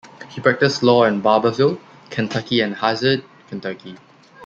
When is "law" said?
0.81-1.03